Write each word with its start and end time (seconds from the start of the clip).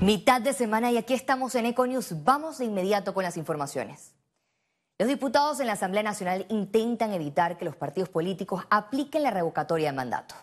Mitad 0.00 0.40
de 0.40 0.52
semana 0.52 0.90
y 0.90 0.96
aquí 0.96 1.14
estamos 1.14 1.54
en 1.54 1.66
Econews. 1.66 2.24
Vamos 2.24 2.58
de 2.58 2.64
inmediato 2.64 3.14
con 3.14 3.22
las 3.22 3.36
informaciones. 3.36 4.12
Los 4.98 5.08
diputados 5.08 5.60
en 5.60 5.66
la 5.66 5.74
Asamblea 5.74 6.02
Nacional 6.02 6.46
intentan 6.50 7.12
evitar 7.12 7.56
que 7.56 7.64
los 7.64 7.76
partidos 7.76 8.08
políticos 8.08 8.64
apliquen 8.70 9.22
la 9.22 9.30
revocatoria 9.30 9.90
de 9.90 9.96
mandato. 9.96 10.34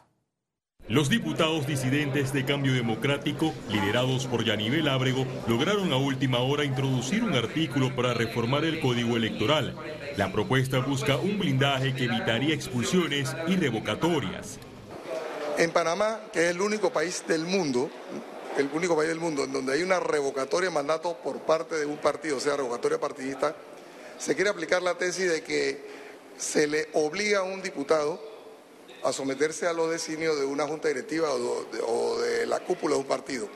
Los 0.88 1.10
diputados 1.10 1.68
disidentes 1.68 2.34
de 2.34 2.44
Cambio 2.44 2.74
Democrático, 2.74 3.54
liderados 3.70 4.26
por 4.26 4.44
Yanivel 4.44 4.88
Ábrego, 4.88 5.26
lograron 5.47 5.94
a 5.94 5.97
última 5.97 6.40
hora 6.40 6.65
introducir 6.65 7.24
un 7.24 7.33
artículo 7.33 7.96
para 7.96 8.13
reformar 8.13 8.65
el 8.65 8.79
Código 8.79 9.15
Electoral. 9.15 9.76
La 10.18 10.31
propuesta 10.31 10.79
busca 10.79 11.18
un 11.18 11.38
blindaje 11.38 11.94
que 11.94 12.06
evitaría 12.06 12.54
expulsiones 12.54 13.36
y 13.47 13.56
revocatorias. 13.58 14.60
En 15.58 15.72
Panamá, 15.72 16.20
que 16.34 16.45
es 16.45 16.55
el 16.55 16.62
único 16.62 16.91
país 16.91 17.23
del 17.27 17.45
mundo, 17.45 17.90
el 18.58 18.70
único 18.73 18.95
país 18.95 19.09
del 19.09 19.20
mundo 19.20 19.44
en 19.44 19.54
donde 19.54 19.73
hay 19.73 19.84
una 19.84 19.99
revocatoria 19.99 20.70
de 20.70 20.76
mandato 20.76 21.18
por 21.18 21.40
parte 21.41 21.76
de 21.76 21.86
un 21.86 21.98
partido, 21.98 22.38
o 22.38 22.40
sea, 22.40 22.58
revocatoria 22.58 23.00
partidista, 23.00 23.55
se 24.18 24.36
quiere 24.36 24.50
aplicar 24.50 24.82
la 24.82 24.98
tesis 24.98 25.32
de 25.32 25.44
que 25.44 25.84
se 26.38 26.68
le 26.68 26.90
obliga 26.94 27.40
a 27.40 27.44
un 27.44 27.62
diputado 27.62 28.22
a 29.04 29.12
someterse 29.12 29.68
a 29.68 29.74
los 29.74 29.90
designios 29.90 30.40
de 30.40 30.46
una 30.46 30.68
junta 30.68 30.88
directiva 30.88 31.30
o 31.32 32.20
de, 32.20 32.46
la 32.46 32.60
cúpula 32.60 32.96
de 32.96 33.02
un 33.02 33.08
partido. 33.08 33.48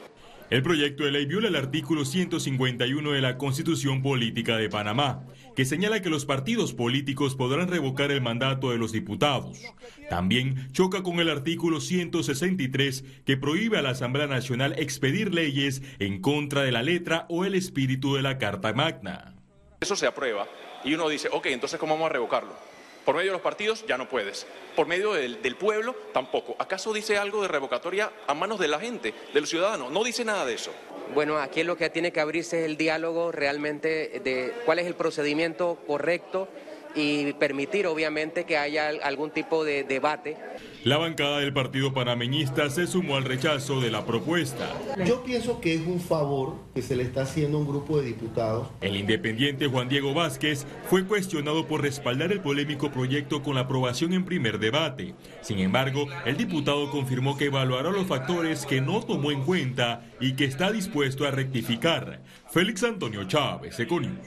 El 0.52 0.62
proyecto 0.62 1.04
de 1.04 1.12
ley 1.12 1.26
viola 1.26 1.48
el 1.48 1.55
artículo 1.55 2.05
151 2.05 3.12
de 3.12 3.22
la 3.22 3.35
Constitución 3.35 4.04
Política 4.04 4.58
de 4.58 4.70
Panamá, 4.70 5.23
que 5.55 5.66
señala 5.66 6.04
que 6.04 6.12
los 6.12 6.26
partidos 6.26 6.73
políticos 6.73 7.35
podrán 7.35 7.68
revocar 7.68 8.12
el 8.12 8.21
mandato 8.21 8.70
de 8.70 8.77
los 8.77 8.91
diputados. 8.91 9.59
También 10.08 10.71
choca 10.71 11.02
con 11.02 11.20
el 11.20 11.30
artículo 11.30 11.81
163 11.81 13.04
que 13.26 13.38
prohíbe 13.38 13.80
a 13.80 13.81
la 13.81 13.90
Asamblea 13.90 14.27
Nacional 14.27 14.76
expedir 14.77 15.34
leyes 15.34 15.81
en 15.98 16.21
contra 16.21 16.62
de 16.62 16.71
la 16.71 16.84
letra 16.84 17.26
o 17.27 17.43
el 17.43 17.55
espíritu 17.55 18.13
de 18.13 18.21
la 18.21 18.38
Carta 18.38 18.71
Magna. 18.71 19.34
Eso 19.82 19.96
se 19.96 20.05
aprueba 20.05 20.48
y 20.84 20.93
uno 20.93 21.10
dice, 21.10 21.27
ok, 21.32 21.48
entonces 21.48 21.79
¿cómo 21.79 21.96
vamos 21.96 22.12
a 22.12 22.13
revocarlo? 22.13 22.74
Por 23.05 23.15
medio 23.15 23.29
de 23.29 23.34
los 23.34 23.41
partidos 23.41 23.85
ya 23.87 23.98
no 23.98 24.09
puedes. 24.09 24.48
Por 24.75 24.87
medio 24.87 25.13
del, 25.13 25.55
pueblo 25.55 25.95
tampoco. 26.11 26.55
¿Acaso 26.57 26.91
dice 26.91 27.17
algo 27.17 27.43
de 27.43 27.48
revocatoria 27.48 28.11
a 28.25 28.34
manos 28.34 28.59
de 28.59 28.67
la 28.67 28.79
gente, 28.79 29.13
de 29.34 29.41
los 29.41 29.49
ciudadanos? 29.49 29.91
No 29.91 30.03
dice 30.03 30.25
nada 30.25 30.43
de 30.45 30.55
eso. 30.55 30.71
Bueno, 31.13 31.37
aquí 31.37 31.63
lo 31.63 31.77
que 31.77 31.89
tiene 31.91 32.11
que 32.11 32.20
abrirse 32.20 32.59
es 32.61 32.65
el 32.65 32.77
diálogo 32.77 33.31
realmente 33.31 34.20
de 34.23 34.53
cuál 34.65 34.79
es 34.79 34.87
el 34.87 34.95
procedimiento 34.95 35.77
correcto 35.85 36.48
y 36.96 37.34
permitir 37.34 37.88
obviamente 37.88 38.46
que 38.46 38.57
haya 38.57 38.90
algún 39.04 39.32
tipo 39.32 39.63
de 39.63 39.84
debate. 39.84 40.38
La 40.84 40.98
bancada 40.98 41.40
del 41.40 41.51
Partido 41.51 41.93
Panameñista 41.93 42.70
se 42.70 42.88
sumó 42.88 43.15
al 43.15 43.26
rechazo 43.26 43.82
de 43.82 43.90
la 43.90 44.05
propuesta. 44.05 44.71
Yo 45.04 45.23
pienso 45.23 45.60
que 45.60 45.73
es 45.73 45.82
un 45.85 45.99
favor 45.99 46.55
que 46.73 46.82
se 46.82 46.96
le 46.96 47.04
está 47.04 47.23
haciendo 47.23 47.57
a 47.57 47.62
un 47.62 47.68
grupo 47.68 47.98
de 47.98 48.05
diputados. 48.05 48.68
El 48.82 48.96
independiente 48.96 49.68
Juan 49.68 49.90
Diego 49.90 50.13
Vázquez 50.13 50.66
fue 50.88 51.05
cuestionado 51.05 51.68
por 51.68 51.82
respaldar 51.82 52.32
el 52.32 52.40
polémico 52.40 52.91
proyecto 52.91 53.41
con 53.41 53.55
la 53.55 53.62
aprobación 53.62 54.13
en 54.13 54.26
primer 54.26 54.60
debate. 54.60 55.16
Sin 55.41 55.60
embargo, 55.60 56.07
el 56.26 56.38
diputado 56.38 56.91
confirmó 56.91 57.35
que 57.35 57.46
evaluará 57.46 57.90
los 57.90 58.05
factores 58.05 58.66
que 58.66 58.79
no 58.79 59.04
tomó 59.04 59.32
en 59.32 59.43
cuenta 59.43 60.05
y 60.20 60.34
que 60.34 60.46
está 60.46 60.71
dispuesto 60.71 61.26
a 61.26 61.32
rectificar. 61.32 62.21
Félix 62.51 62.84
Antonio 62.84 63.23
Chávez, 63.23 63.79
Econius. 63.79 64.19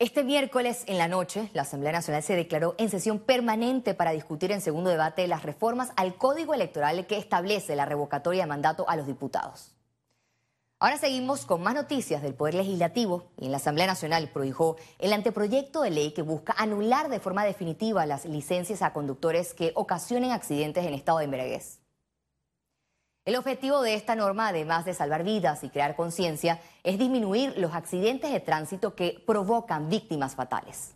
Este 0.00 0.22
miércoles 0.22 0.84
en 0.86 0.96
la 0.96 1.08
noche, 1.08 1.50
la 1.54 1.62
Asamblea 1.62 1.90
Nacional 1.90 2.22
se 2.22 2.36
declaró 2.36 2.76
en 2.78 2.88
sesión 2.88 3.18
permanente 3.18 3.94
para 3.94 4.12
discutir 4.12 4.52
en 4.52 4.60
segundo 4.60 4.90
debate 4.90 5.26
las 5.26 5.42
reformas 5.42 5.90
al 5.96 6.14
Código 6.14 6.54
Electoral 6.54 7.04
que 7.08 7.18
establece 7.18 7.74
la 7.74 7.84
revocatoria 7.84 8.44
de 8.44 8.46
mandato 8.46 8.88
a 8.88 8.94
los 8.94 9.08
diputados. 9.08 9.74
Ahora 10.78 10.98
seguimos 10.98 11.46
con 11.46 11.64
más 11.64 11.74
noticias 11.74 12.22
del 12.22 12.34
Poder 12.34 12.54
Legislativo 12.54 13.32
y 13.36 13.46
en 13.46 13.50
la 13.50 13.56
Asamblea 13.56 13.88
Nacional 13.88 14.30
prohijó 14.32 14.76
el 15.00 15.12
anteproyecto 15.12 15.82
de 15.82 15.90
ley 15.90 16.12
que 16.12 16.22
busca 16.22 16.54
anular 16.56 17.08
de 17.08 17.18
forma 17.18 17.44
definitiva 17.44 18.06
las 18.06 18.24
licencias 18.24 18.82
a 18.82 18.92
conductores 18.92 19.52
que 19.52 19.72
ocasionen 19.74 20.30
accidentes 20.30 20.86
en 20.86 20.94
estado 20.94 21.18
de 21.18 21.24
embriaguez. 21.24 21.80
El 23.28 23.36
objetivo 23.36 23.82
de 23.82 23.92
esta 23.92 24.14
norma, 24.14 24.48
además 24.48 24.86
de 24.86 24.94
salvar 24.94 25.22
vidas 25.22 25.62
y 25.62 25.68
crear 25.68 25.94
conciencia, 25.94 26.62
es 26.82 26.98
disminuir 26.98 27.52
los 27.58 27.74
accidentes 27.74 28.32
de 28.32 28.40
tránsito 28.40 28.94
que 28.94 29.22
provocan 29.26 29.90
víctimas 29.90 30.34
fatales. 30.34 30.94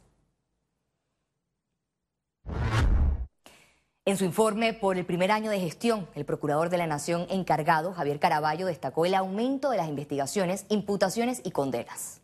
En 4.07 4.17
su 4.17 4.25
informe 4.25 4.73
por 4.73 4.97
el 4.97 5.05
primer 5.05 5.31
año 5.31 5.51
de 5.51 5.61
gestión, 5.61 6.09
el 6.15 6.25
procurador 6.25 6.71
de 6.71 6.79
la 6.79 6.87
Nación 6.87 7.27
encargado, 7.29 7.93
Javier 7.93 8.19
Caraballo, 8.19 8.65
destacó 8.65 9.05
el 9.05 9.15
aumento 9.15 9.69
de 9.69 9.77
las 9.77 9.89
investigaciones, 9.91 10.65
imputaciones 10.71 11.43
y 11.45 11.51
condenas. 11.51 12.22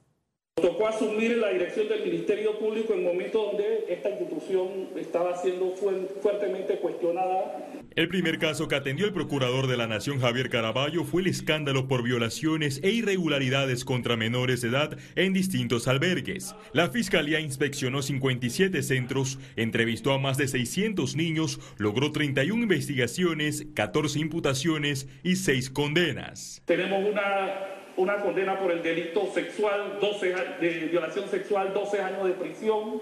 Tocó 0.60 0.88
asumir 0.88 1.36
la 1.38 1.50
dirección 1.50 1.88
del 1.88 2.02
Ministerio 2.04 2.58
Público 2.58 2.92
en 2.92 3.04
momentos 3.04 3.52
donde 3.52 3.84
esta 3.88 4.10
institución 4.10 4.88
estaba 4.96 5.36
siendo 5.36 5.74
fuertemente 6.20 6.78
cuestionada. 6.78 7.70
El 7.94 8.08
primer 8.08 8.38
caso 8.38 8.66
que 8.66 8.74
atendió 8.74 9.06
el 9.06 9.12
procurador 9.12 9.68
de 9.68 9.76
la 9.76 9.86
Nación 9.86 10.20
Javier 10.20 10.48
Caraballo 10.50 11.04
fue 11.04 11.22
el 11.22 11.28
escándalo 11.28 11.86
por 11.86 12.02
violaciones 12.02 12.80
e 12.82 12.90
irregularidades 12.90 13.84
contra 13.84 14.16
menores 14.16 14.60
de 14.60 14.68
edad 14.68 14.98
en 15.14 15.32
distintos 15.32 15.86
albergues. 15.86 16.54
La 16.72 16.88
Fiscalía 16.88 17.40
inspeccionó 17.40 18.02
57 18.02 18.82
centros, 18.82 19.38
entrevistó 19.56 20.12
a 20.12 20.18
más 20.18 20.38
de 20.38 20.48
600 20.48 21.16
niños, 21.16 21.60
logró 21.76 22.10
31 22.10 22.62
investigaciones, 22.62 23.66
14 23.74 24.18
imputaciones 24.18 25.08
y 25.22 25.36
6 25.36 25.70
condenas. 25.70 26.62
Tenemos 26.66 27.08
una 27.08 27.77
una 27.98 28.16
condena 28.22 28.58
por 28.58 28.70
el 28.70 28.82
delito 28.82 29.28
sexual, 29.34 29.98
12, 30.00 30.34
de 30.60 30.88
violación 30.90 31.28
sexual, 31.28 31.74
12 31.74 32.00
años 32.00 32.24
de 32.26 32.32
prisión, 32.32 33.00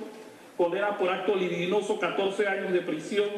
condena 0.56 0.96
por 0.96 1.10
acto 1.10 1.36
libidinoso, 1.36 2.00
14 2.00 2.48
años 2.48 2.72
de 2.72 2.80
prisión. 2.80 3.28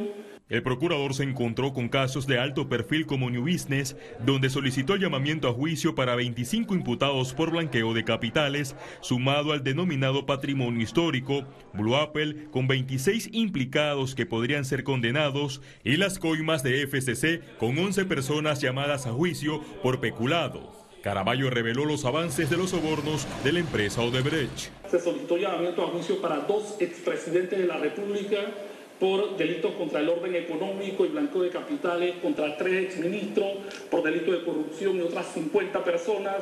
El 0.48 0.62
procurador 0.62 1.12
se 1.14 1.24
encontró 1.24 1.74
con 1.74 1.88
casos 1.88 2.26
de 2.28 2.38
alto 2.38 2.68
perfil 2.68 3.06
como 3.06 3.28
New 3.28 3.42
Business, 3.42 3.96
donde 4.24 4.48
solicitó 4.48 4.94
el 4.94 5.00
llamamiento 5.00 5.48
a 5.48 5.52
juicio 5.52 5.96
para 5.96 6.14
25 6.14 6.74
imputados 6.74 7.34
por 7.34 7.50
blanqueo 7.50 7.92
de 7.92 8.04
capitales, 8.04 8.76
sumado 9.00 9.52
al 9.52 9.64
denominado 9.64 10.26
patrimonio 10.26 10.80
histórico, 10.80 11.44
Blue 11.74 11.96
Apple, 11.96 12.46
con 12.52 12.68
26 12.68 13.30
implicados 13.32 14.14
que 14.14 14.26
podrían 14.26 14.64
ser 14.64 14.84
condenados, 14.84 15.60
y 15.84 15.96
las 15.96 16.20
coimas 16.20 16.62
de 16.62 16.86
FCC, 16.86 17.42
con 17.58 17.76
11 17.76 18.04
personas 18.04 18.60
llamadas 18.60 19.06
a 19.06 19.12
juicio 19.12 19.60
por 19.82 20.00
peculado. 20.00 20.87
Caraballo 21.02 21.48
reveló 21.48 21.84
los 21.84 22.04
avances 22.04 22.50
de 22.50 22.56
los 22.56 22.70
sobornos 22.70 23.26
de 23.44 23.52
la 23.52 23.60
empresa 23.60 24.02
Odebrecht. 24.02 24.70
Se 24.90 24.98
solicitó 24.98 25.36
llamamiento 25.36 25.84
a 25.84 25.88
juicio 25.88 26.20
para 26.20 26.38
dos 26.38 26.76
expresidentes 26.80 27.58
de 27.58 27.66
la 27.66 27.76
República 27.76 28.38
por 28.98 29.36
delitos 29.36 29.74
contra 29.74 30.00
el 30.00 30.08
orden 30.08 30.34
económico 30.34 31.06
y 31.06 31.08
blanqueo 31.08 31.42
de 31.42 31.50
capitales, 31.50 32.16
contra 32.20 32.56
tres 32.56 32.86
exministros 32.86 33.58
por 33.90 34.02
delito 34.02 34.32
de 34.32 34.44
corrupción 34.44 34.96
y 34.96 35.02
otras 35.02 35.26
50 35.34 35.84
personas. 35.84 36.36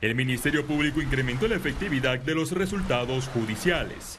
El 0.00 0.16
Ministerio 0.16 0.66
Público 0.66 1.00
incrementó 1.00 1.46
la 1.46 1.54
efectividad 1.54 2.18
de 2.18 2.34
los 2.34 2.50
resultados 2.50 3.28
judiciales. 3.28 4.18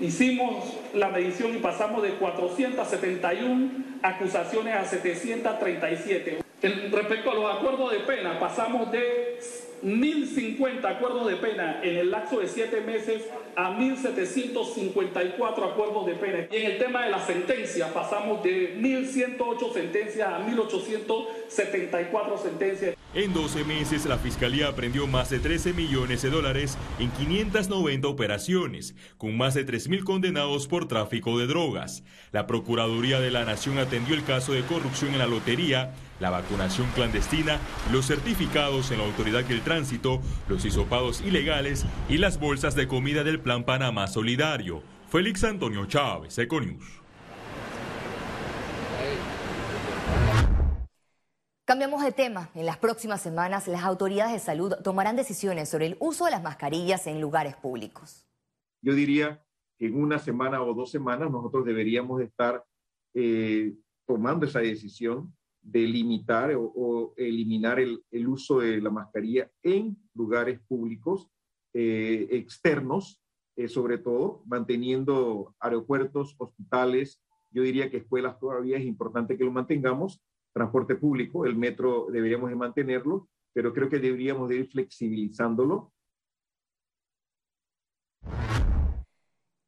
Hicimos 0.00 0.64
la 0.94 1.08
medición 1.08 1.56
y 1.56 1.58
pasamos 1.58 2.02
de 2.02 2.10
471 2.10 3.70
acusaciones 4.02 4.74
a 4.74 4.84
737 4.84 6.47
respecto 6.62 7.30
a 7.30 7.34
los 7.34 7.54
acuerdos 7.54 7.92
de 7.92 8.00
pena, 8.00 8.38
pasamos 8.40 8.90
de 8.90 9.38
1.050 9.82 10.84
acuerdos 10.84 11.28
de 11.28 11.36
pena 11.36 11.80
en 11.82 11.96
el 11.96 12.10
lapso 12.10 12.40
de 12.40 12.48
siete 12.48 12.80
meses 12.80 13.22
a 13.54 13.70
1.754 13.78 15.72
acuerdos 15.72 16.06
de 16.06 16.14
pena. 16.14 16.48
Y 16.50 16.56
en 16.56 16.72
el 16.72 16.78
tema 16.78 17.04
de 17.04 17.10
la 17.10 17.24
sentencia, 17.24 17.92
pasamos 17.92 18.42
de 18.42 18.76
1.108 18.78 19.72
sentencias 19.72 20.28
a 20.28 20.40
1.874 20.46 22.38
sentencias. 22.42 22.96
En 23.14 23.32
12 23.32 23.64
meses, 23.64 24.04
la 24.04 24.18
Fiscalía 24.18 24.68
aprendió 24.68 25.06
más 25.06 25.30
de 25.30 25.38
13 25.38 25.72
millones 25.72 26.20
de 26.20 26.28
dólares 26.28 26.76
en 26.98 27.10
590 27.12 28.06
operaciones, 28.06 28.94
con 29.16 29.34
más 29.34 29.54
de 29.54 29.66
3.000 29.66 30.04
condenados 30.04 30.68
por 30.68 30.88
tráfico 30.88 31.38
de 31.38 31.46
drogas. 31.46 32.04
La 32.32 32.46
Procuraduría 32.46 33.18
de 33.18 33.30
la 33.30 33.46
Nación 33.46 33.78
atendió 33.78 34.14
el 34.14 34.24
caso 34.24 34.52
de 34.52 34.62
corrupción 34.62 35.14
en 35.14 35.20
la 35.20 35.26
lotería, 35.26 35.94
la 36.20 36.28
vacunación 36.28 36.86
clandestina, 36.94 37.58
los 37.90 38.06
certificados 38.06 38.90
en 38.90 38.98
la 38.98 39.06
Autoridad 39.06 39.42
del 39.42 39.62
Tránsito, 39.62 40.20
los 40.46 40.66
hisopados 40.66 41.22
ilegales 41.22 41.86
y 42.10 42.18
las 42.18 42.38
bolsas 42.38 42.74
de 42.74 42.88
comida 42.88 43.24
del 43.24 43.40
Plan 43.40 43.64
Panamá 43.64 44.06
Solidario. 44.06 44.82
Félix 45.10 45.44
Antonio 45.44 45.86
Chávez, 45.86 46.36
Econius. 46.36 46.84
Cambiamos 51.68 52.02
de 52.02 52.12
tema. 52.12 52.50
En 52.54 52.64
las 52.64 52.78
próximas 52.78 53.20
semanas, 53.20 53.68
las 53.68 53.84
autoridades 53.84 54.32
de 54.32 54.38
salud 54.38 54.72
tomarán 54.82 55.16
decisiones 55.16 55.68
sobre 55.68 55.84
el 55.84 55.98
uso 56.00 56.24
de 56.24 56.30
las 56.30 56.42
mascarillas 56.42 57.06
en 57.06 57.20
lugares 57.20 57.56
públicos. 57.56 58.26
Yo 58.80 58.94
diría 58.94 59.44
que 59.76 59.88
en 59.88 60.02
una 60.02 60.18
semana 60.18 60.62
o 60.62 60.72
dos 60.72 60.90
semanas 60.90 61.30
nosotros 61.30 61.66
deberíamos 61.66 62.22
estar 62.22 62.64
eh, 63.12 63.74
tomando 64.06 64.46
esa 64.46 64.60
decisión 64.60 65.36
de 65.60 65.80
limitar 65.80 66.54
o, 66.56 67.12
eliminar 67.18 67.78
el, 67.78 68.02
uso 68.26 68.60
de 68.60 68.80
la 68.80 68.88
mascarilla 68.88 69.50
en 69.62 69.94
lugares 70.14 70.60
públicos 70.68 71.28
eh, 71.74 72.28
externos, 72.30 73.22
eh, 73.56 73.68
sobre 73.68 73.98
todo 73.98 74.42
manteniendo 74.46 75.54
aeropuertos, 75.60 76.34
hospitales, 76.38 77.22
yo 77.50 77.62
diría 77.62 77.90
que 77.90 77.98
escuelas 77.98 78.38
todavía 78.40 78.78
es 78.78 78.86
importante 78.86 79.36
que 79.36 79.44
lo 79.44 79.52
mantengamos, 79.52 80.22
transporte 80.58 80.96
público, 80.96 81.46
el 81.46 81.56
metro 81.56 82.08
deberíamos 82.10 82.50
de 82.50 82.56
mantenerlo, 82.56 83.28
pero 83.52 83.72
creo 83.72 83.88
que 83.88 83.98
deberíamos 83.98 84.48
de 84.48 84.56
ir 84.56 84.68
flexibilizándolo. 84.68 85.92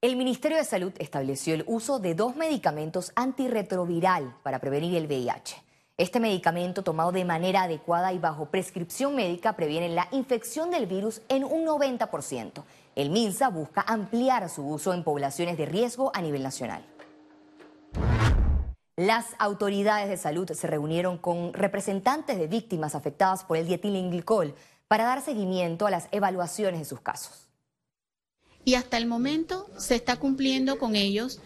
El 0.03 0.17
Ministerio 0.17 0.57
de 0.57 0.65
Salud 0.65 0.93
estableció 0.99 1.55
el 1.55 1.65
uso 1.67 2.01
de 2.01 2.15
dos 2.15 2.35
medicamentos 2.35 3.13
antirretroviral 3.15 4.35
para 4.43 4.59
prevenir 4.59 4.97
el 4.97 5.07
VIH. 5.07 5.63
Este 5.97 6.19
medicamento 6.19 6.83
tomado 6.83 7.13
de 7.13 7.27
manera 7.27 7.65
adecuada 7.65 8.13
y 8.13 8.19
bajo 8.19 8.47
prescripción 8.47 9.15
médica 9.15 9.53
previene 9.55 9.91
la 9.91 10.09
infección 10.13 10.71
del 10.71 10.87
virus 10.87 11.21
en 11.29 11.45
un 11.45 11.67
90%. 11.67 12.65
El 12.97 13.11
MINSA 13.11 13.51
busca 13.51 13.83
ampliar 13.83 14.49
su 14.49 14.67
uso 14.67 14.95
en 14.95 15.05
poblaciones 15.05 15.59
de 15.59 15.67
riesgo 15.67 16.11
a 16.15 16.23
nivel 16.23 16.43
nacional. 16.43 16.83
Las 19.01 19.29
autoridades 19.39 20.11
de 20.11 20.19
salud 20.19 20.51
se 20.53 20.67
reunieron 20.67 21.17
con 21.17 21.55
representantes 21.55 22.39
de 22.39 22.49
víctimas 22.49 22.95
afectadas 22.95 23.45
por 23.45 23.57
el 23.57 23.67
dietilenglicol 23.67 24.55
para 24.89 25.05
dar 25.05 25.23
seguimiento 25.23 25.87
a 25.87 25.91
las 25.91 26.09
evaluaciones 26.13 26.81
de 26.81 26.85
sus 26.85 27.01
casos. 27.01 27.49
Y 28.63 28.75
hasta 28.75 28.99
el 28.99 29.07
momento 29.07 29.71
se 29.79 29.95
está 29.95 30.17
cumpliendo 30.17 30.79
con 30.79 30.97
ellos. 30.97 31.41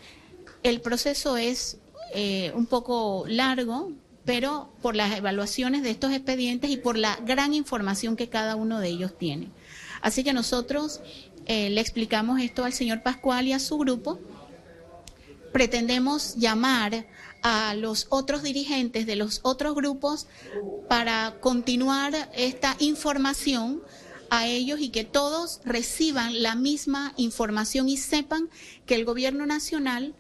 El 0.65 0.81
proceso 0.81 1.37
es 1.37 1.79
eh, 2.13 2.51
un 2.57 2.67
poco 2.67 3.25
largo, 3.29 3.93
pero 4.25 4.73
por 4.83 4.97
las 4.97 5.17
evaluaciones 5.17 5.85
de 5.85 5.91
estos 5.91 6.11
expedientes 6.11 6.71
y 6.71 6.77
por 6.77 6.99
la 6.99 7.21
gran 7.25 7.55
información 7.55 8.17
que 8.17 8.29
cada 8.29 8.57
uno 8.57 8.81
de 8.81 8.89
ellos 8.89 9.17
tiene. 9.17 9.53
Así 10.03 10.25
que 10.25 10.33
nosotros 10.33 11.03
eh, 11.47 11.71
le 11.71 11.81
explicamos 11.81 12.41
esto 12.41 12.65
al 12.65 12.73
señor 12.73 13.05
Pascual 13.05 13.47
y 13.47 13.53
a 13.53 13.61
su 13.61 13.79
grupo. 13.79 14.19
Pretendemos 15.53 16.35
llamar 16.35 17.07
a 17.45 17.75
los 17.75 18.09
otros 18.09 18.43
dirigentes 18.43 19.07
de 19.07 19.15
los 19.15 19.39
otros 19.45 19.77
grupos 19.77 20.27
para 20.89 21.37
continuar 21.41 22.31
esta 22.35 22.75
información 22.81 23.83
a 24.31 24.49
ellos 24.49 24.81
y 24.81 24.89
que 24.89 25.05
todos 25.05 25.61
reciban 25.65 26.43
la 26.43 26.57
misma 26.57 27.13
información 27.17 27.89
y 27.89 27.97
sepan 27.97 28.51
que 28.87 28.97
el 28.97 29.05
gobierno 29.05 29.47
nacional 29.47 30.17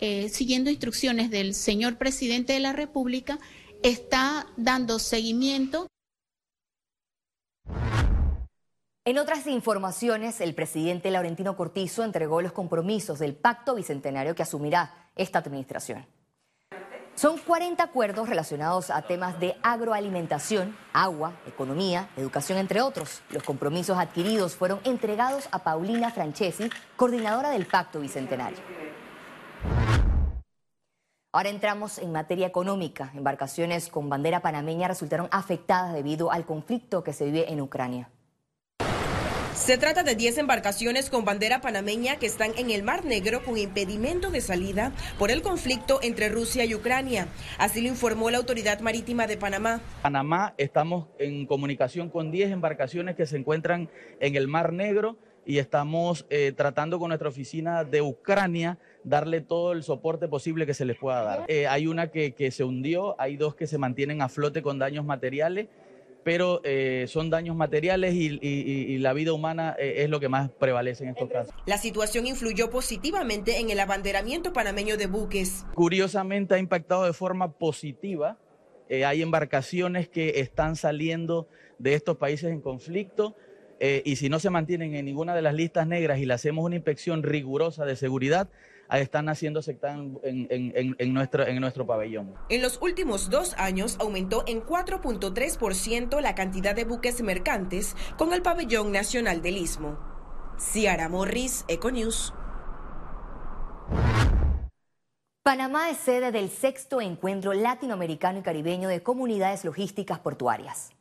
eh, 0.00 0.28
siguiendo 0.28 0.70
instrucciones 0.70 1.30
del 1.30 1.54
señor 1.54 1.96
presidente 1.96 2.52
de 2.52 2.60
la 2.60 2.72
República, 2.72 3.38
está 3.82 4.46
dando 4.56 4.98
seguimiento. 4.98 5.86
En 9.06 9.18
otras 9.18 9.46
informaciones, 9.46 10.40
el 10.40 10.54
presidente 10.54 11.10
Laurentino 11.10 11.56
Cortizo 11.56 12.02
entregó 12.04 12.42
los 12.42 12.52
compromisos 12.52 13.18
del 13.18 13.34
pacto 13.34 13.74
bicentenario 13.74 14.34
que 14.34 14.42
asumirá 14.42 15.10
esta 15.14 15.38
administración. 15.38 16.06
Son 17.16 17.38
40 17.38 17.80
acuerdos 17.80 18.28
relacionados 18.28 18.90
a 18.90 19.02
temas 19.02 19.38
de 19.38 19.54
agroalimentación, 19.62 20.76
agua, 20.92 21.34
economía, 21.46 22.08
educación, 22.16 22.58
entre 22.58 22.80
otros. 22.80 23.22
Los 23.30 23.44
compromisos 23.44 23.96
adquiridos 23.96 24.56
fueron 24.56 24.80
entregados 24.82 25.48
a 25.52 25.60
Paulina 25.60 26.10
Francesi, 26.10 26.68
coordinadora 26.96 27.50
del 27.50 27.66
Pacto 27.66 28.00
Bicentenario. 28.00 28.58
Ahora 31.32 31.50
entramos 31.50 31.98
en 31.98 32.10
materia 32.10 32.48
económica. 32.48 33.12
Embarcaciones 33.14 33.88
con 33.88 34.08
bandera 34.08 34.40
panameña 34.40 34.88
resultaron 34.88 35.28
afectadas 35.30 35.94
debido 35.94 36.32
al 36.32 36.44
conflicto 36.44 37.04
que 37.04 37.12
se 37.12 37.26
vive 37.26 37.52
en 37.52 37.60
Ucrania. 37.60 38.08
Se 39.54 39.78
trata 39.78 40.02
de 40.02 40.16
10 40.16 40.38
embarcaciones 40.38 41.08
con 41.08 41.24
bandera 41.24 41.60
panameña 41.60 42.16
que 42.16 42.26
están 42.26 42.50
en 42.58 42.70
el 42.70 42.82
Mar 42.82 43.04
Negro 43.04 43.42
con 43.44 43.56
impedimento 43.56 44.30
de 44.30 44.40
salida 44.40 44.92
por 45.16 45.30
el 45.30 45.42
conflicto 45.42 46.00
entre 46.02 46.28
Rusia 46.28 46.64
y 46.64 46.74
Ucrania. 46.74 47.28
Así 47.56 47.80
lo 47.80 47.88
informó 47.88 48.30
la 48.30 48.38
Autoridad 48.38 48.80
Marítima 48.80 49.28
de 49.28 49.36
Panamá. 49.36 49.80
Panamá 50.02 50.54
estamos 50.58 51.06
en 51.18 51.46
comunicación 51.46 52.10
con 52.10 52.32
10 52.32 52.50
embarcaciones 52.50 53.14
que 53.14 53.26
se 53.26 53.36
encuentran 53.36 53.88
en 54.18 54.34
el 54.34 54.48
Mar 54.48 54.72
Negro 54.72 55.16
y 55.46 55.58
estamos 55.58 56.26
eh, 56.30 56.52
tratando 56.56 56.98
con 56.98 57.08
nuestra 57.08 57.28
oficina 57.28 57.84
de 57.84 58.02
Ucrania 58.02 58.78
darle 59.04 59.40
todo 59.40 59.72
el 59.72 59.82
soporte 59.82 60.28
posible 60.28 60.66
que 60.66 60.74
se 60.74 60.84
les 60.84 60.96
pueda 60.96 61.22
dar. 61.22 61.44
Eh, 61.48 61.66
hay 61.66 61.86
una 61.86 62.08
que, 62.08 62.50
se 62.50 62.64
hundió, 62.64 63.14
hay 63.20 63.36
dos 63.36 63.54
que 63.54 63.66
se 63.66 63.78
mantienen 63.78 64.22
a 64.22 64.28
flote 64.28 64.62
con 64.62 64.78
daños 64.78 65.04
materiales, 65.04 65.68
pero 66.24 66.60
eh, 66.64 67.04
son 67.08 67.30
daños 67.30 67.54
materiales 67.54 68.14
y, 68.14 68.98
la 68.98 69.12
vida 69.12 69.32
humana 69.32 69.76
es 69.78 70.08
lo 70.08 70.18
que 70.18 70.28
más 70.28 70.50
prevalece 70.50 71.04
en 71.04 71.10
estos 71.10 71.28
casos. 71.28 71.54
La 71.66 71.76
situación 71.76 72.26
influyó 72.26 72.70
positivamente 72.70 73.58
en 73.58 73.68
el 73.70 73.78
abanderamiento 73.78 74.52
panameño 74.52 74.96
de 74.96 75.06
buques. 75.06 75.66
Curiosamente 75.74 76.54
ha 76.54 76.58
impactado 76.58 77.04
de 77.04 77.12
forma 77.12 77.52
positiva. 77.52 78.38
hay 78.90 79.20
embarcaciones 79.20 80.08
que 80.08 80.40
están 80.40 80.76
saliendo 80.76 81.48
de 81.78 81.94
estos 81.94 82.16
países 82.16 82.50
en 82.50 82.60
conflicto 82.60 83.36
eh, 83.80 84.02
y 84.04 84.16
si 84.16 84.28
no 84.28 84.38
se 84.38 84.50
mantienen 84.50 84.94
en 84.94 85.04
ninguna 85.04 85.34
de 85.34 85.42
las 85.42 85.54
listas 85.54 85.86
negras 85.86 86.18
y 86.18 86.26
le 86.26 86.34
hacemos 86.34 86.64
una 86.64 86.76
inspección 86.76 87.22
rigurosa 87.22 87.84
de 87.84 87.96
seguridad, 87.96 88.48
están 88.90 89.28
haciéndose 89.28 89.78
en, 89.82 90.18
en, 90.22 90.96
en, 90.98 91.14
nuestro, 91.14 91.46
en 91.46 91.60
nuestro 91.60 91.86
pabellón. 91.86 92.34
En 92.48 92.62
los 92.62 92.80
últimos 92.80 93.30
dos 93.30 93.54
años 93.58 93.96
aumentó 94.00 94.44
en 94.46 94.62
4.3% 94.62 96.20
la 96.20 96.34
cantidad 96.34 96.74
de 96.74 96.84
buques 96.84 97.22
mercantes 97.22 97.96
con 98.16 98.32
el 98.32 98.42
pabellón 98.42 98.92
nacional 98.92 99.42
del 99.42 99.56
Istmo. 99.56 99.98
Ciara 100.58 101.08
Morris, 101.08 101.64
Econews. 101.68 102.32
Panamá 105.42 105.90
es 105.90 105.98
sede 105.98 106.32
del 106.32 106.48
sexto 106.48 107.02
encuentro 107.02 107.52
latinoamericano 107.52 108.38
y 108.38 108.42
caribeño 108.42 108.88
de 108.88 109.02
comunidades 109.02 109.64
logísticas 109.64 110.18
portuarias. 110.20 110.92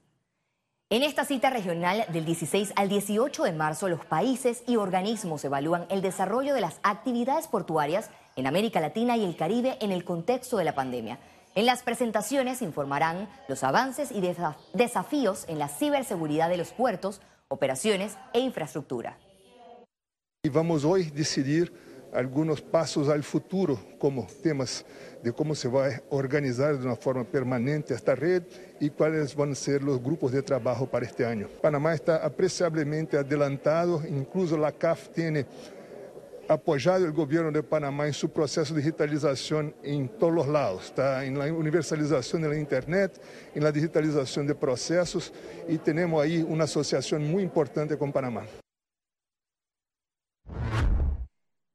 En 0.94 1.02
esta 1.02 1.26
cita 1.26 1.50
regional 1.50 2.06
del 2.10 2.24
16 2.24 2.74
al 2.76 2.88
18 2.88 3.46
de 3.46 3.52
marzo, 3.52 3.90
los 3.90 4.06
países 4.06 4.62
y 4.68 4.76
organismos 4.76 5.44
evalúan 5.44 5.88
el 5.90 6.04
desarrollo 6.04 6.54
de 6.54 6.62
las 6.62 6.80
actividades 6.84 7.48
portuarias 7.48 8.12
en 8.36 8.46
América 8.46 8.80
Latina 8.80 9.18
y 9.18 9.26
el 9.26 9.36
Caribe 9.36 9.76
en 9.82 9.92
el 9.92 10.04
contexto 10.04 10.58
de 10.58 10.66
la 10.66 10.76
pandemia. 10.76 11.18
En 11.56 11.66
las 11.66 11.82
presentaciones 11.82 12.62
informarán 12.62 13.28
los 13.48 13.64
avances 13.64 14.12
y 14.12 14.22
desafíos 14.76 15.46
en 15.48 15.58
la 15.58 15.68
ciberseguridad 15.68 16.48
de 16.48 16.58
los 16.58 16.74
puertos, 16.74 17.22
operaciones 17.48 18.16
e 18.32 18.42
infraestructura. 18.42 19.18
Y 20.44 20.50
vamos 20.50 20.86
hoy 20.86 21.06
decidir 21.06 21.74
algunos 22.14 22.62
pasos 22.62 23.10
al 23.10 23.24
futuro, 23.24 23.80
como 23.98 24.28
temas 24.42 24.86
de 25.24 25.32
cómo 25.32 25.56
se 25.56 25.68
va 25.68 25.88
a 25.88 26.02
organizar 26.10 26.78
de 26.78 26.86
una 26.86 26.96
forma 26.96 27.24
permanente 27.24 27.94
esta 27.94 28.14
red 28.14 28.44
y 28.80 28.90
cuáles 28.90 29.36
van 29.36 29.54
a 29.54 29.56
ser 29.56 29.82
los 29.82 30.02
grupos 30.02 30.32
de 30.32 30.42
trabajo 30.42 30.86
para 30.86 31.06
este 31.06 31.26
año. 31.26 31.48
Panamá 31.62 31.94
está 31.94 32.18
apreciablemente 32.18 33.18
adelantado, 33.18 34.02
incluso 34.08 34.58
la 34.58 34.72
CAF 34.72 35.10
tiene 35.10 35.46
apoyado 36.48 37.06
el 37.06 37.14
gobierno 37.14 37.52
de 37.52 37.64
Panamá 37.64 38.06
en 38.06 38.14
su 38.14 38.30
proceso 38.30 38.74
de 38.74 38.82
digitalización 38.82 39.74
en 39.82 40.10
todos 40.10 40.34
los 40.34 40.48
lados, 40.48 40.86
está 40.86 41.24
en 41.24 41.38
la 41.40 41.46
universalización 41.52 42.42
de 42.42 42.50
la 42.50 42.58
Internet, 42.58 43.20
en 43.56 43.64
la 43.64 43.72
digitalización 43.72 44.46
de 44.46 44.56
procesos 44.56 45.32
y 45.68 45.78
tenemos 45.78 46.22
ahí 46.22 46.46
una 46.48 46.66
asociación 46.66 47.26
muy 47.26 47.44
importante 47.44 47.98
con 47.98 48.12
Panamá. 48.12 48.44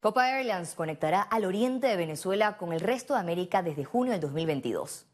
Copa 0.00 0.30
Airlines 0.30 0.76
conectará 0.76 1.22
al 1.22 1.44
oriente 1.44 1.88
de 1.88 1.96
Venezuela 1.96 2.56
con 2.56 2.72
el 2.72 2.78
resto 2.78 3.14
de 3.14 3.20
América 3.20 3.64
desde 3.64 3.84
junio 3.84 4.12
del 4.12 4.20
2022. 4.20 5.06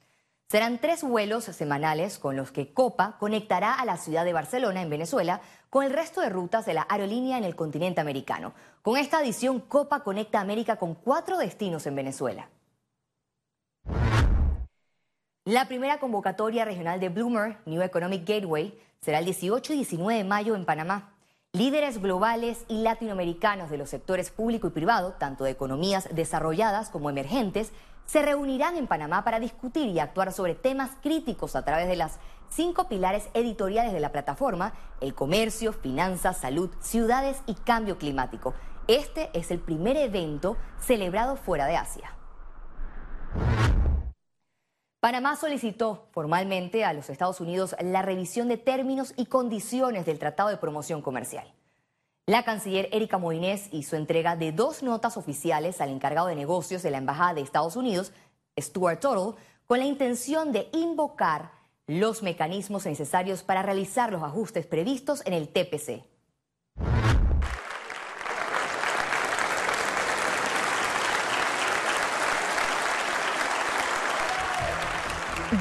Serán 0.46 0.78
tres 0.78 1.02
vuelos 1.02 1.44
semanales 1.44 2.18
con 2.18 2.36
los 2.36 2.52
que 2.52 2.74
Copa 2.74 3.16
conectará 3.18 3.72
a 3.72 3.86
la 3.86 3.96
ciudad 3.96 4.26
de 4.26 4.34
Barcelona, 4.34 4.82
en 4.82 4.90
Venezuela, 4.90 5.40
con 5.70 5.86
el 5.86 5.92
resto 5.94 6.20
de 6.20 6.28
rutas 6.28 6.66
de 6.66 6.74
la 6.74 6.86
aerolínea 6.90 7.38
en 7.38 7.44
el 7.44 7.56
continente 7.56 8.02
americano. 8.02 8.52
Con 8.82 8.98
esta 8.98 9.18
adición, 9.18 9.60
Copa 9.60 10.00
conecta 10.00 10.40
América 10.40 10.76
con 10.76 10.94
cuatro 10.94 11.38
destinos 11.38 11.86
en 11.86 11.94
Venezuela. 11.94 12.50
La 15.46 15.66
primera 15.66 15.98
convocatoria 15.98 16.66
regional 16.66 17.00
de 17.00 17.08
Bloomer 17.08 17.56
New 17.64 17.80
Economic 17.80 18.28
Gateway 18.28 18.78
será 19.00 19.20
el 19.20 19.24
18 19.24 19.72
y 19.72 19.76
19 19.76 20.18
de 20.18 20.24
mayo 20.24 20.54
en 20.54 20.66
Panamá. 20.66 21.13
Líderes 21.54 22.02
globales 22.02 22.64
y 22.66 22.82
latinoamericanos 22.82 23.70
de 23.70 23.78
los 23.78 23.88
sectores 23.88 24.32
público 24.32 24.66
y 24.66 24.70
privado, 24.70 25.12
tanto 25.12 25.44
de 25.44 25.52
economías 25.52 26.08
desarrolladas 26.10 26.90
como 26.90 27.10
emergentes, 27.10 27.70
se 28.06 28.22
reunirán 28.22 28.76
en 28.76 28.88
Panamá 28.88 29.22
para 29.22 29.38
discutir 29.38 29.86
y 29.86 30.00
actuar 30.00 30.32
sobre 30.32 30.56
temas 30.56 30.90
críticos 31.00 31.54
a 31.54 31.64
través 31.64 31.86
de 31.86 31.94
las 31.94 32.18
cinco 32.48 32.88
pilares 32.88 33.28
editoriales 33.34 33.92
de 33.92 34.00
la 34.00 34.10
plataforma, 34.10 34.72
el 35.00 35.14
comercio, 35.14 35.72
finanzas, 35.72 36.38
salud, 36.38 36.70
ciudades 36.80 37.40
y 37.46 37.54
cambio 37.54 37.98
climático. 37.98 38.52
Este 38.88 39.30
es 39.32 39.52
el 39.52 39.60
primer 39.60 39.96
evento 39.96 40.56
celebrado 40.80 41.36
fuera 41.36 41.66
de 41.66 41.76
Asia. 41.76 42.16
Panamá 45.04 45.36
solicitó 45.36 46.08
formalmente 46.12 46.82
a 46.82 46.94
los 46.94 47.10
Estados 47.10 47.38
Unidos 47.38 47.76
la 47.78 48.00
revisión 48.00 48.48
de 48.48 48.56
términos 48.56 49.12
y 49.18 49.26
condiciones 49.26 50.06
del 50.06 50.18
Tratado 50.18 50.48
de 50.48 50.56
Promoción 50.56 51.02
Comercial. 51.02 51.46
La 52.24 52.42
canciller 52.42 52.88
Erika 52.90 53.18
Moines 53.18 53.68
hizo 53.70 53.96
entrega 53.96 54.34
de 54.34 54.52
dos 54.52 54.82
notas 54.82 55.18
oficiales 55.18 55.82
al 55.82 55.90
encargado 55.90 56.28
de 56.28 56.36
negocios 56.36 56.82
de 56.82 56.90
la 56.90 56.96
Embajada 56.96 57.34
de 57.34 57.42
Estados 57.42 57.76
Unidos, 57.76 58.14
Stuart 58.58 59.00
Tuttle, 59.00 59.38
con 59.66 59.78
la 59.78 59.84
intención 59.84 60.52
de 60.52 60.70
invocar 60.72 61.52
los 61.86 62.22
mecanismos 62.22 62.86
necesarios 62.86 63.42
para 63.42 63.60
realizar 63.60 64.10
los 64.10 64.22
ajustes 64.22 64.64
previstos 64.64 65.20
en 65.26 65.34
el 65.34 65.50
TPC. 65.50 66.13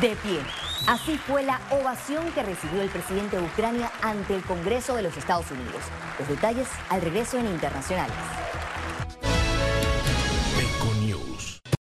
De 0.02 0.16
pie. 0.16 0.40
Así 0.88 1.18
fue 1.18 1.44
la 1.44 1.62
ovación 1.70 2.32
que 2.32 2.42
recibió 2.42 2.82
el 2.82 2.90
presidente 2.90 3.38
de 3.38 3.44
Ucrania 3.44 3.92
ante 4.02 4.36
el 4.36 4.42
Congreso 4.44 4.96
de 4.96 5.04
los 5.04 5.16
Estados 5.18 5.52
Unidos. 5.52 5.82
Los 6.18 6.28
detalles 6.28 6.68
al 6.90 7.02
regreso 7.02 7.38
en 7.38 7.46
Internacionales. 7.46 8.16